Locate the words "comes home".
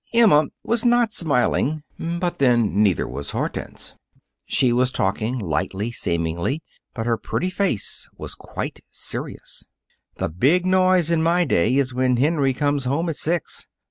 12.55-13.09